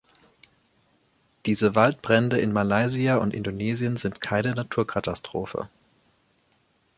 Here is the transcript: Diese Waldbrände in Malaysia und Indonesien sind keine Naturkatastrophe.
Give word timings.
Diese 1.45 1.75
Waldbrände 1.75 2.39
in 2.39 2.51
Malaysia 2.51 3.17
und 3.17 3.35
Indonesien 3.35 3.97
sind 3.97 4.19
keine 4.19 4.55
Naturkatastrophe. 4.55 5.69